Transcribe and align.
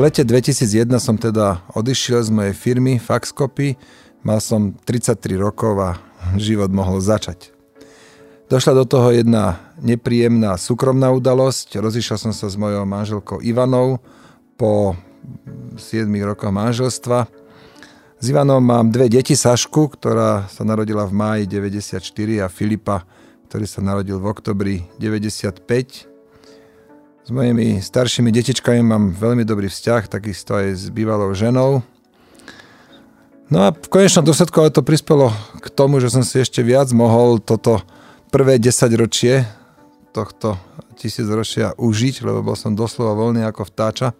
lete 0.00 0.24
2001 0.24 0.96
som 0.96 1.20
teda 1.20 1.60
odišiel 1.76 2.24
z 2.24 2.30
mojej 2.32 2.54
firmy 2.56 2.96
Faxcopy, 2.96 3.76
mal 4.24 4.40
som 4.40 4.72
33 4.72 5.36
rokov 5.36 5.76
a 5.76 5.90
život 6.40 6.72
mohol 6.72 7.04
začať. 7.04 7.52
Došla 8.48 8.82
do 8.82 8.84
toho 8.88 9.12
jedna 9.14 9.60
nepríjemná 9.78 10.58
súkromná 10.58 11.12
udalosť. 11.14 11.78
Rozišiel 11.78 12.18
som 12.18 12.32
sa 12.34 12.50
s 12.50 12.58
mojou 12.58 12.82
manželkou 12.82 13.38
Ivanou 13.44 14.02
po 14.58 14.98
7 15.78 16.10
rokoch 16.26 16.50
manželstva. 16.50 17.30
S 18.18 18.24
Ivanom 18.26 18.58
mám 18.58 18.90
dve 18.90 19.06
deti, 19.06 19.38
Sašku, 19.38 19.94
ktorá 19.94 20.50
sa 20.50 20.66
narodila 20.66 21.06
v 21.06 21.14
máji 21.14 21.42
94 21.46 22.02
a 22.42 22.50
Filipa, 22.50 23.06
ktorý 23.52 23.68
sa 23.70 23.84
narodil 23.84 24.18
v 24.18 24.26
oktobri 24.26 24.76
95. 24.98 26.09
S 27.20 27.28
mojimi 27.28 27.78
staršími 27.84 28.32
detičkami 28.32 28.80
mám 28.80 29.12
veľmi 29.12 29.44
dobrý 29.44 29.68
vzťah, 29.68 30.08
takisto 30.08 30.56
aj 30.56 30.66
s 30.72 30.84
bývalou 30.88 31.30
ženou. 31.36 31.84
No 33.50 33.58
a 33.66 33.74
v 33.74 33.88
konečnom 33.90 34.24
dôsledku 34.24 34.56
ale 34.62 34.72
to 34.72 34.80
prispelo 34.80 35.28
k 35.60 35.66
tomu, 35.68 36.00
že 36.00 36.08
som 36.08 36.24
si 36.24 36.40
ešte 36.40 36.64
viac 36.64 36.88
mohol 36.96 37.42
toto 37.42 37.84
prvé 38.32 38.56
10 38.56 38.72
ročie 38.96 39.44
tohto 40.16 40.56
tisícročia 40.96 41.76
užiť, 41.76 42.24
lebo 42.24 42.40
bol 42.40 42.56
som 42.56 42.72
doslova 42.72 43.12
voľný 43.12 43.44
ako 43.44 43.68
vtáča. 43.68 44.16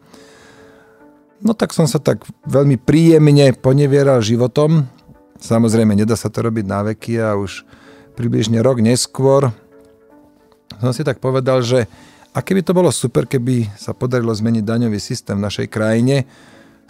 No 1.40 1.56
tak 1.56 1.72
som 1.72 1.88
sa 1.88 2.00
tak 2.00 2.24
veľmi 2.44 2.76
príjemne 2.76 3.56
ponevieral 3.56 4.20
životom. 4.20 4.88
Samozrejme, 5.40 5.96
nedá 5.96 6.16
sa 6.16 6.28
to 6.28 6.44
robiť 6.44 6.64
na 6.68 6.84
veky 6.92 7.16
a 7.16 7.32
už 7.36 7.64
približne 8.12 8.60
rok 8.60 8.84
neskôr 8.84 9.48
som 10.80 10.96
si 10.96 11.04
tak 11.04 11.20
povedal, 11.20 11.60
že 11.60 11.84
a 12.30 12.38
keby 12.40 12.62
to 12.62 12.72
bolo 12.76 12.94
super, 12.94 13.26
keby 13.26 13.66
sa 13.74 13.90
podarilo 13.90 14.30
zmeniť 14.30 14.62
daňový 14.62 15.02
systém 15.02 15.34
v 15.34 15.46
našej 15.46 15.66
krajine, 15.66 16.26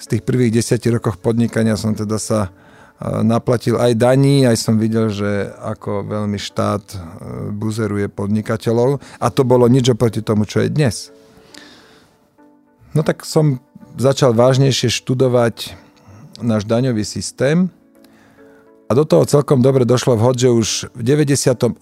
z 0.00 0.04
tých 0.16 0.22
prvých 0.24 0.56
desiatich 0.60 0.96
rokoch 0.96 1.20
podnikania 1.20 1.76
som 1.76 1.92
teda 1.92 2.16
sa 2.16 2.48
naplatil 3.00 3.80
aj 3.80 3.96
daní, 3.96 4.44
aj 4.44 4.56
som 4.60 4.76
videl, 4.76 5.08
že 5.08 5.48
ako 5.56 6.04
veľmi 6.04 6.36
štát 6.36 6.84
e, 6.92 6.96
buzeruje 7.48 8.12
podnikateľov 8.12 9.00
a 9.00 9.26
to 9.32 9.40
bolo 9.40 9.64
nič 9.72 9.88
oproti 9.88 10.20
tomu, 10.20 10.44
čo 10.44 10.60
je 10.60 10.68
dnes. 10.68 11.08
No 12.92 13.00
tak 13.00 13.24
som 13.24 13.64
začal 13.96 14.36
vážnejšie 14.36 14.92
študovať 14.92 15.72
náš 16.44 16.68
daňový 16.68 17.00
systém 17.08 17.72
a 18.90 18.94
do 18.94 19.06
toho 19.06 19.22
celkom 19.22 19.62
dobre 19.62 19.86
došlo 19.86 20.18
vhod, 20.18 20.34
že 20.34 20.50
už 20.50 20.68
v 20.98 21.02
98. 21.06 21.78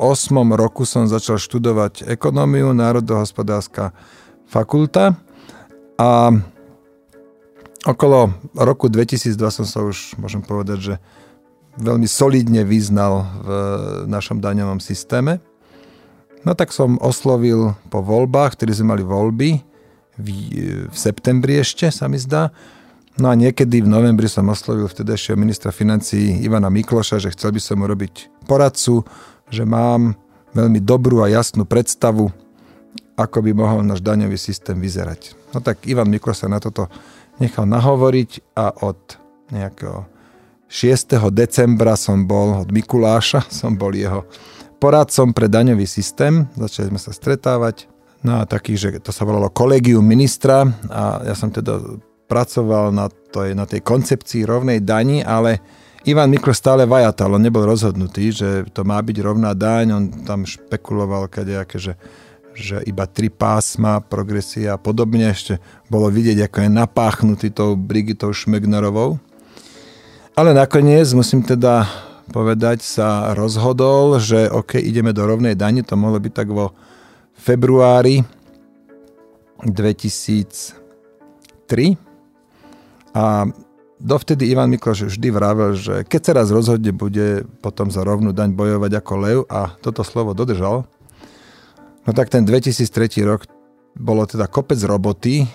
roku 0.52 0.84
som 0.84 1.08
začal 1.08 1.40
študovať 1.40 2.04
ekonómiu, 2.04 2.76
národohospodárska 2.76 3.96
fakulta 4.44 5.16
a 5.96 6.36
okolo 7.88 8.36
roku 8.52 8.92
2002 8.92 9.40
som 9.48 9.64
sa 9.64 9.80
už, 9.80 10.20
môžem 10.20 10.44
povedať, 10.44 10.78
že 10.84 10.94
veľmi 11.80 12.04
solidne 12.04 12.68
vyznal 12.68 13.24
v 13.40 13.48
našom 14.04 14.44
daňovom 14.44 14.84
systéme. 14.84 15.40
No 16.44 16.52
tak 16.52 16.76
som 16.76 17.00
oslovil 17.00 17.72
po 17.88 18.04
voľbách, 18.04 18.60
ktorí 18.60 18.76
sme 18.76 18.92
mali 18.92 19.04
voľby 19.08 19.64
v, 20.20 20.28
v 20.92 20.96
septembri 20.96 21.56
ešte, 21.56 21.88
sa 21.88 22.04
mi 22.04 22.20
zdá, 22.20 22.52
No 23.18 23.26
a 23.26 23.34
niekedy 23.34 23.82
v 23.82 23.90
novembri 23.90 24.30
som 24.30 24.46
oslovil 24.46 24.86
vtedajšieho 24.86 25.34
ministra 25.34 25.74
financí 25.74 26.38
Ivana 26.38 26.70
Mikloša, 26.70 27.18
že 27.18 27.34
chcel 27.34 27.50
by 27.50 27.58
som 27.58 27.82
mu 27.82 27.90
robiť 27.90 28.46
poradcu, 28.46 29.02
že 29.50 29.66
mám 29.66 30.14
veľmi 30.54 30.78
dobrú 30.78 31.26
a 31.26 31.30
jasnú 31.30 31.66
predstavu, 31.66 32.30
ako 33.18 33.38
by 33.42 33.50
mohol 33.58 33.82
náš 33.82 34.06
daňový 34.06 34.38
systém 34.38 34.78
vyzerať. 34.78 35.34
No 35.50 35.58
tak 35.58 35.82
Ivan 35.90 36.14
Mikloš 36.14 36.46
sa 36.46 36.48
na 36.48 36.62
toto 36.62 36.86
nechal 37.42 37.66
nahovoriť 37.66 38.54
a 38.54 38.86
od 38.86 39.18
nejakého 39.50 40.06
6. 40.70 41.18
decembra 41.34 41.98
som 41.98 42.22
bol, 42.22 42.62
od 42.62 42.70
Mikuláša 42.70 43.50
som 43.58 43.74
bol 43.74 43.98
jeho 43.98 44.30
poradcom 44.78 45.34
pre 45.34 45.50
daňový 45.50 45.90
systém. 45.90 46.46
Začali 46.54 46.94
sme 46.94 47.00
sa 47.02 47.10
stretávať. 47.10 47.90
No 48.22 48.38
a 48.38 48.46
že 48.46 48.98
to 49.02 49.10
sa 49.10 49.26
volalo 49.26 49.50
kolegium 49.50 50.02
ministra 50.02 50.66
a 50.90 51.22
ja 51.22 51.34
som 51.34 51.50
teda 51.54 51.98
pracoval 52.28 52.92
na, 52.92 53.08
to, 53.08 53.48
na 53.56 53.64
tej 53.64 53.80
koncepcii 53.80 54.44
rovnej 54.44 54.84
dani, 54.84 55.24
ale 55.24 55.64
Ivan 56.06 56.30
Miklo 56.30 56.54
stále 56.54 56.86
vajatal, 56.86 57.34
on 57.34 57.42
nebol 57.42 57.66
rozhodnutý, 57.66 58.30
že 58.30 58.48
to 58.70 58.86
má 58.86 59.02
byť 59.02 59.16
rovná 59.18 59.50
daň, 59.52 59.86
on 59.92 60.04
tam 60.22 60.46
špekuloval 60.46 61.26
kadejaké, 61.26 61.76
že, 61.80 61.92
že 62.54 62.80
iba 62.86 63.04
tri 63.04 63.28
pásma, 63.28 64.00
progresia 64.00 64.76
a 64.76 64.80
podobne, 64.80 65.28
ešte 65.28 65.58
bolo 65.90 66.08
vidieť, 66.08 66.46
ako 66.46 66.58
je 66.64 66.70
napáchnutý 66.70 67.48
tou 67.50 67.74
Brigitou 67.74 68.30
Šmegnerovou. 68.30 69.18
Ale 70.38 70.54
nakoniec, 70.54 71.10
musím 71.18 71.42
teda 71.42 71.90
povedať, 72.30 72.80
sa 72.80 73.34
rozhodol, 73.34 74.22
že 74.22 74.46
OK, 74.48 74.78
ideme 74.78 75.10
do 75.10 75.26
rovnej 75.26 75.58
dani, 75.58 75.82
to 75.82 75.98
mohlo 75.98 76.22
byť 76.22 76.32
tak 76.32 76.48
vo 76.54 76.78
februári 77.34 78.22
2003, 79.66 82.07
a 83.18 83.50
dovtedy 83.98 84.46
Ivan 84.54 84.70
Mikloš 84.70 85.10
vždy 85.10 85.28
vravel, 85.34 85.74
že 85.74 86.06
keď 86.06 86.20
sa 86.22 86.32
raz 86.38 86.48
rozhodne, 86.54 86.94
bude 86.94 87.42
potom 87.58 87.90
za 87.90 88.06
rovnú 88.06 88.30
daň 88.30 88.54
bojovať 88.54 88.92
ako 88.94 89.14
lev 89.18 89.38
a 89.50 89.74
toto 89.82 90.06
slovo 90.06 90.38
dodržal. 90.38 90.86
No 92.06 92.10
tak 92.14 92.30
ten 92.30 92.46
2003 92.46 93.26
rok 93.26 93.50
bolo 93.98 94.22
teda 94.22 94.46
kopec 94.46 94.78
roboty. 94.86 95.50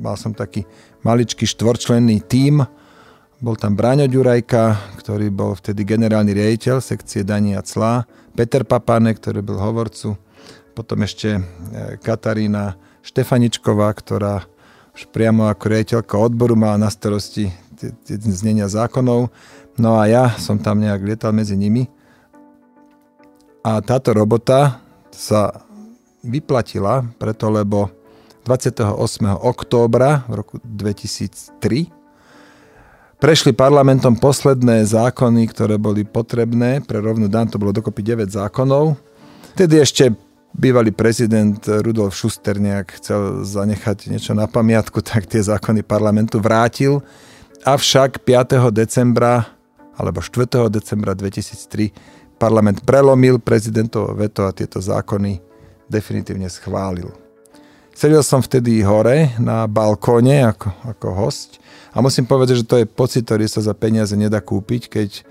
Mal 0.00 0.16
som 0.16 0.32
taký 0.32 0.64
maličký 1.04 1.44
štvorčlenný 1.44 2.24
tím. 2.24 2.64
Bol 3.42 3.60
tam 3.60 3.76
Bráňo 3.76 4.08
Ďurajka, 4.08 4.96
ktorý 4.96 5.28
bol 5.28 5.52
vtedy 5.52 5.84
generálny 5.84 6.32
riaditeľ 6.32 6.80
sekcie 6.80 7.26
daní 7.26 7.52
a 7.52 7.62
clá. 7.62 8.08
Peter 8.32 8.64
Papane, 8.64 9.12
ktorý 9.12 9.44
byl 9.44 9.60
hovorcu. 9.60 10.16
Potom 10.72 11.04
ešte 11.04 11.36
e, 11.36 11.40
Katarína 12.00 12.80
Štefaničková, 13.04 13.92
ktorá 13.92 14.46
už 14.92 15.08
priamo 15.08 15.48
ako 15.48 15.64
riaditeľka 15.72 16.14
odboru 16.20 16.52
mala 16.52 16.76
na 16.76 16.90
starosti 16.92 17.48
znenia 18.12 18.68
zákonov. 18.68 19.32
No 19.80 19.96
a 19.96 20.04
ja 20.06 20.24
som 20.36 20.60
tam 20.60 20.84
nejak 20.84 21.00
lietal 21.02 21.32
medzi 21.32 21.56
nimi. 21.56 21.88
A 23.64 23.80
táto 23.80 24.12
robota 24.12 24.82
sa 25.14 25.64
vyplatila, 26.22 27.06
preto 27.16 27.48
lebo 27.48 27.90
28. 28.44 28.90
októbra 29.38 30.26
v 30.26 30.32
roku 30.42 30.56
2003 30.66 32.02
prešli 33.22 33.54
parlamentom 33.54 34.18
posledné 34.18 34.82
zákony, 34.82 35.46
ktoré 35.54 35.78
boli 35.78 36.02
potrebné 36.02 36.82
pre 36.82 36.98
rovnú 36.98 37.30
dan, 37.30 37.46
to 37.46 37.54
bolo 37.54 37.70
dokopy 37.70 38.02
9 38.02 38.26
zákonov. 38.34 38.98
Tedy 39.54 39.78
ešte 39.78 40.10
bývalý 40.52 40.92
prezident 40.92 41.58
Rudolf 41.64 42.16
Schuster 42.16 42.60
nejak 42.60 43.00
chcel 43.00 43.44
zanechať 43.44 44.12
niečo 44.12 44.32
na 44.36 44.44
pamiatku, 44.44 45.00
tak 45.00 45.24
tie 45.26 45.40
zákony 45.40 45.82
parlamentu 45.82 46.38
vrátil. 46.38 47.00
Avšak 47.64 48.24
5. 48.24 48.70
decembra 48.74 49.48
alebo 49.96 50.20
4. 50.20 50.68
decembra 50.72 51.14
2003 51.14 52.36
parlament 52.40 52.82
prelomil 52.82 53.38
prezidentov 53.38 54.18
veto 54.18 54.48
a 54.48 54.54
tieto 54.56 54.82
zákony 54.82 55.38
definitívne 55.86 56.50
schválil. 56.50 57.12
Sedel 57.92 58.24
som 58.24 58.40
vtedy 58.40 58.80
hore 58.82 59.36
na 59.36 59.68
balkóne 59.68 60.48
ako, 60.48 60.72
ako 60.96 61.06
host 61.12 61.60
a 61.92 62.00
musím 62.00 62.24
povedať, 62.24 62.64
že 62.64 62.68
to 62.68 62.80
je 62.80 62.88
pocit, 62.88 63.28
ktorý 63.28 63.44
sa 63.46 63.60
za 63.60 63.76
peniaze 63.76 64.16
nedá 64.16 64.40
kúpiť, 64.40 64.88
keď 64.88 65.10
e, 65.12 65.22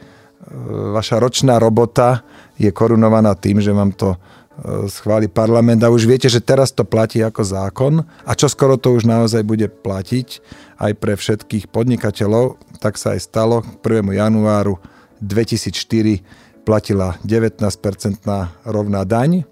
vaša 0.94 1.18
ročná 1.18 1.58
robota 1.58 2.22
je 2.62 2.70
korunovaná 2.70 3.34
tým, 3.34 3.58
že 3.60 3.74
vám 3.74 3.92
to 3.98 4.14
schváli 4.92 5.26
parlament 5.32 5.82
a 5.82 5.90
už 5.90 6.06
viete, 6.06 6.30
že 6.30 6.44
teraz 6.44 6.70
to 6.70 6.86
platí 6.86 7.24
ako 7.24 7.42
zákon 7.42 7.94
a 8.28 8.32
čo 8.38 8.52
skoro 8.52 8.78
to 8.78 8.94
už 8.94 9.08
naozaj 9.08 9.42
bude 9.42 9.66
platiť 9.72 10.44
aj 10.78 10.92
pre 11.00 11.14
všetkých 11.18 11.72
podnikateľov, 11.72 12.60
tak 12.78 13.00
sa 13.00 13.18
aj 13.18 13.22
stalo. 13.26 13.62
K 13.62 14.02
1. 14.02 14.12
januáru 14.12 14.78
2004 15.24 16.22
platila 16.62 17.18
19-percentná 17.26 18.54
rovná 18.68 19.02
daň 19.08 19.50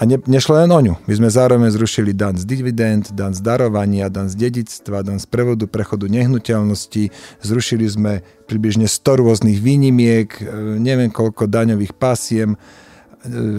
a 0.00 0.08
ne, 0.08 0.16
nešlo 0.16 0.56
len 0.56 0.72
o 0.72 0.80
ňu. 0.80 0.94
My 1.04 1.12
sme 1.12 1.28
zároveň 1.28 1.68
zrušili 1.76 2.16
dan 2.16 2.32
z 2.40 2.48
dividend, 2.48 3.12
dan 3.12 3.36
z 3.36 3.44
darovania, 3.44 4.08
dan 4.08 4.32
z 4.32 4.48
dedictva, 4.48 5.04
dan 5.04 5.20
z 5.20 5.28
prevodu, 5.28 5.68
prechodu 5.68 6.08
nehnuteľností. 6.08 7.12
Zrušili 7.44 7.84
sme 7.84 8.24
približne 8.48 8.88
100 8.88 9.20
rôznych 9.20 9.60
výnimiek, 9.60 10.28
e, 10.40 10.42
neviem 10.80 11.12
koľko 11.12 11.44
daňových 11.44 11.92
pasiem 12.00 12.56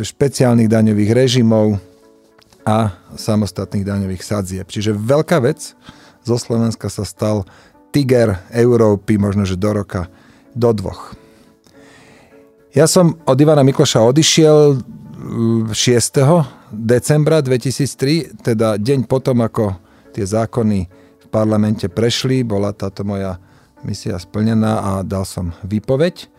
špeciálnych 0.01 0.69
daňových 0.69 1.11
režimov 1.13 1.77
a 2.65 2.93
samostatných 3.17 3.85
daňových 3.85 4.21
sadzieb. 4.25 4.67
Čiže 4.69 4.93
veľká 4.93 5.41
vec, 5.41 5.73
zo 6.21 6.37
Slovenska 6.37 6.89
sa 6.89 7.05
stal 7.05 7.45
tiger 7.89 8.41
Európy, 8.53 9.17
možno 9.17 9.45
že 9.45 9.57
do 9.57 9.73
roka, 9.73 10.07
do 10.53 10.69
dvoch. 10.73 11.13
Ja 12.71 12.87
som 12.87 13.19
od 13.27 13.35
Ivana 13.35 13.67
Mikloša 13.67 13.99
odišiel 13.99 14.79
6. 15.75 15.75
decembra 16.71 17.43
2003, 17.43 18.41
teda 18.41 18.79
deň 18.79 19.11
potom, 19.11 19.43
ako 19.43 19.75
tie 20.15 20.23
zákony 20.23 20.79
v 21.19 21.25
parlamente 21.27 21.91
prešli, 21.91 22.47
bola 22.47 22.71
táto 22.71 23.03
moja 23.03 23.37
misia 23.83 24.15
splnená 24.15 24.79
a 24.79 24.91
dal 25.03 25.27
som 25.27 25.51
výpoveď. 25.67 26.30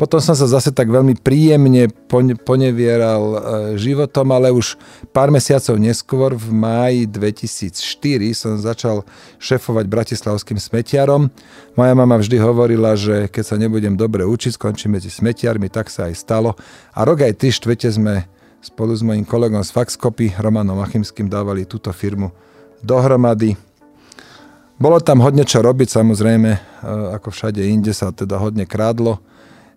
Potom 0.00 0.16
som 0.16 0.32
sa 0.32 0.48
zase 0.48 0.72
tak 0.72 0.88
veľmi 0.88 1.20
príjemne 1.20 1.92
ponevieral 2.40 3.20
e, 3.20 3.36
životom, 3.76 4.32
ale 4.32 4.48
už 4.48 4.80
pár 5.12 5.28
mesiacov 5.28 5.76
neskôr, 5.76 6.32
v 6.32 6.48
máji 6.56 7.04
2004, 7.04 8.32
som 8.32 8.56
začal 8.56 9.04
šefovať 9.36 9.84
bratislavským 9.84 10.56
smetiarom. 10.56 11.28
Moja 11.76 11.92
mama 11.92 12.16
vždy 12.16 12.40
hovorila, 12.40 12.96
že 12.96 13.28
keď 13.28 13.44
sa 13.44 13.60
nebudem 13.60 13.92
dobre 13.92 14.24
učiť, 14.24 14.56
skončím 14.56 14.96
medzi 14.96 15.12
smetiarmi, 15.12 15.68
tak 15.68 15.92
sa 15.92 16.08
aj 16.08 16.16
stalo. 16.16 16.56
A 16.96 17.04
rok 17.04 17.20
aj 17.20 17.36
ty 17.36 17.52
štvrte 17.52 17.92
sme 17.92 18.24
spolu 18.64 18.96
s 18.96 19.04
mojím 19.04 19.28
kolegom 19.28 19.60
z 19.60 19.68
Faxcopy, 19.68 20.32
Romanom 20.40 20.80
Achimským, 20.80 21.28
dávali 21.28 21.68
túto 21.68 21.92
firmu 21.92 22.32
dohromady. 22.80 23.52
Bolo 24.80 24.96
tam 25.04 25.20
hodne 25.20 25.44
čo 25.44 25.60
robiť, 25.60 25.92
samozrejme, 25.92 26.50
e, 26.56 26.60
ako 27.20 27.36
všade 27.36 27.60
inde 27.68 27.92
sa 27.92 28.08
teda 28.16 28.40
hodne 28.40 28.64
krádlo 28.64 29.20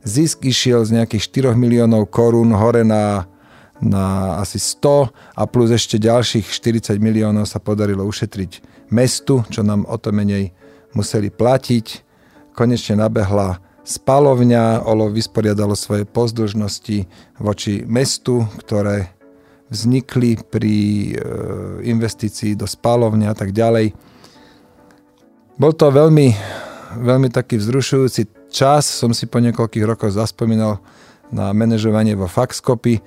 Zisk 0.04 0.44
išiel 0.44 0.84
z 0.84 1.00
nejakých 1.00 1.56
4 1.56 1.56
miliónov 1.56 2.12
korún 2.12 2.52
hore 2.52 2.84
na, 2.84 3.24
na 3.80 4.36
asi 4.44 4.60
100 4.60 5.12
a 5.36 5.44
plus 5.48 5.72
ešte 5.72 5.96
ďalších 5.96 6.44
40 6.52 7.00
miliónov 7.00 7.48
sa 7.48 7.64
podarilo 7.64 8.04
ušetriť 8.04 8.84
mestu, 8.92 9.48
čo 9.48 9.64
nám 9.64 9.88
o 9.88 9.96
to 9.96 10.12
menej 10.12 10.52
museli 10.92 11.32
platiť. 11.32 12.04
Konečne 12.54 13.00
nabehla 13.00 13.64
spalovňa, 13.84 14.88
Olo 14.88 15.12
vysporiadalo 15.12 15.76
svoje 15.76 16.04
pozdĺžnosti 16.08 16.98
voči 17.40 17.84
mestu, 17.88 18.48
ktoré 18.64 19.12
vznikli 19.74 20.38
pri 20.38 20.76
e, 20.76 21.12
investícii 21.90 22.54
do 22.54 22.70
spalovňa 22.70 23.34
a 23.34 23.36
tak 23.36 23.52
ďalej. 23.52 23.96
Bol 25.58 25.74
to 25.74 25.90
veľmi, 25.90 26.34
veľmi 26.98 27.30
taký 27.34 27.58
vzrušujúci 27.58 28.52
čas 28.54 28.86
som 28.86 29.10
si 29.18 29.26
po 29.26 29.42
niekoľkých 29.42 29.86
rokoch 29.86 30.14
zaspomínal 30.14 30.78
na 31.34 31.50
manažovanie 31.50 32.14
vo 32.14 32.30
Faxcopy 32.30 33.02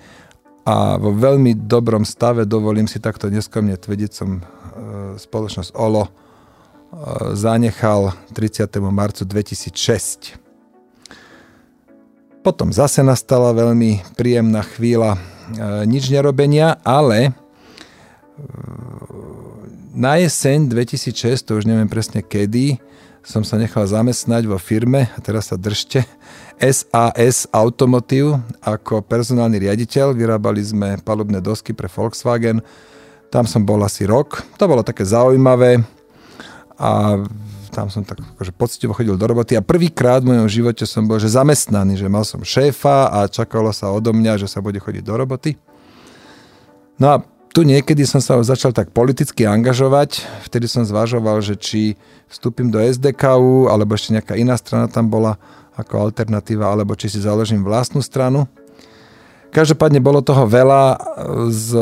a 0.67 0.99
vo 0.99 1.15
veľmi 1.15 1.55
dobrom 1.71 2.03
stave, 2.03 2.43
dovolím 2.43 2.91
si 2.91 2.99
takto 2.99 3.31
neskomne 3.31 3.79
tvrdiť, 3.79 4.11
som 4.11 4.43
e, 4.43 4.43
spoločnosť 5.15 5.71
OLO 5.79 6.11
e, 6.11 6.11
zanechal 7.39 8.11
30. 8.35 8.67
marcu 8.91 9.23
2006. 9.23 10.43
Potom 12.43 12.75
zase 12.75 13.07
nastala 13.07 13.55
veľmi 13.55 14.03
príjemná 14.19 14.67
chvíľa 14.67 15.15
e, 15.15 15.21
nič 15.87 16.11
nerobenia, 16.11 16.83
ale 16.83 17.31
na 19.97 20.21
jeseň 20.21 20.69
2006, 20.69 21.47
to 21.47 21.57
už 21.57 21.65
neviem 21.65 21.89
presne 21.89 22.21
kedy, 22.21 22.77
som 23.27 23.43
sa 23.43 23.59
nechal 23.59 23.83
zamestnať 23.83 24.47
vo 24.47 24.55
firme, 24.55 25.11
a 25.11 25.19
teraz 25.19 25.51
sa 25.51 25.59
držte, 25.59 26.07
SAS 26.63 27.51
Automotive 27.51 28.39
ako 28.63 29.03
personálny 29.03 29.67
riaditeľ. 29.67 30.15
Vyrábali 30.15 30.63
sme 30.63 30.95
palubné 31.03 31.43
dosky 31.43 31.75
pre 31.75 31.91
Volkswagen. 31.91 32.63
Tam 33.29 33.43
som 33.45 33.67
bol 33.67 33.83
asi 33.83 34.07
rok. 34.07 34.47
To 34.57 34.71
bolo 34.71 34.87
také 34.87 35.03
zaujímavé 35.03 35.83
a 36.79 37.21
tam 37.75 37.93
som 37.93 38.07
tak 38.07 38.23
akože 38.23 38.57
poctivo 38.57 38.97
chodil 38.97 39.19
do 39.21 39.27
roboty 39.27 39.53
a 39.53 39.61
prvýkrát 39.61 40.25
v 40.25 40.33
mojom 40.33 40.49
živote 40.49 40.89
som 40.89 41.05
bol 41.05 41.21
že 41.21 41.29
zamestnaný, 41.29 42.01
že 42.01 42.09
mal 42.09 42.25
som 42.25 42.41
šéfa 42.41 43.13
a 43.13 43.29
čakalo 43.29 43.69
sa 43.75 43.93
odo 43.93 44.17
mňa, 44.17 44.41
že 44.41 44.49
sa 44.49 44.65
bude 44.65 44.81
chodiť 44.81 45.05
do 45.05 45.13
roboty. 45.13 45.61
No 46.97 47.07
a 47.13 47.17
tu 47.57 47.65
niekedy 47.65 48.05
som 48.05 48.21
sa 48.21 48.37
začal 48.45 48.77
tak 48.77 48.93
politicky 48.93 49.49
angažovať, 49.49 50.21
vtedy 50.45 50.69
som 50.69 50.85
zvažoval, 50.85 51.41
že 51.41 51.57
či 51.57 51.97
vstúpim 52.29 52.69
do 52.69 52.77
SDKU, 52.77 53.73
alebo 53.73 53.97
ešte 53.97 54.13
nejaká 54.13 54.37
iná 54.37 54.61
strana 54.61 54.93
tam 54.93 55.09
bola 55.09 55.41
ako 55.73 56.05
alternatíva, 56.05 56.69
alebo 56.69 56.93
či 56.93 57.09
si 57.09 57.17
založím 57.17 57.65
vlastnú 57.65 58.05
stranu. 58.05 58.45
Každopádne 59.57 60.05
bolo 60.05 60.21
toho 60.21 60.45
veľa. 60.45 61.01
Z 61.49 61.73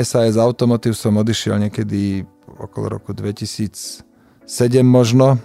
SAS 0.00 0.40
Automotive 0.40 0.96
som 0.96 1.20
odišiel 1.20 1.60
niekedy 1.60 2.24
okolo 2.48 2.96
roku 2.96 3.12
2007 3.12 4.00
možno. 4.80 5.36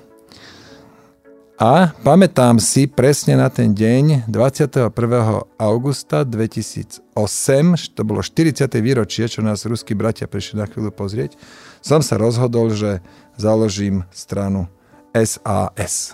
A 1.58 1.90
pamätám 2.06 2.62
si 2.62 2.86
presne 2.86 3.34
na 3.34 3.50
ten 3.50 3.74
deň 3.74 4.30
21. 4.30 4.94
augusta 5.58 6.22
2008, 6.22 7.18
to 7.98 8.02
bolo 8.06 8.22
40. 8.22 8.70
výročie, 8.78 9.26
čo 9.26 9.42
nás 9.42 9.66
ruskí 9.66 9.98
bratia 9.98 10.30
prišli 10.30 10.62
na 10.62 10.70
chvíľu 10.70 10.94
pozrieť, 10.94 11.34
som 11.82 12.06
sa 12.06 12.22
rozhodol, 12.22 12.78
že 12.78 13.02
založím 13.42 14.06
stranu 14.14 14.70
SAS. 15.18 16.14